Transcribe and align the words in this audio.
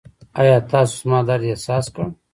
ایا 0.39 0.57
تاسو 0.71 0.93
زما 1.01 1.19
درد 1.27 1.43
احساس 1.51 1.85
کړ؟ 1.93 2.05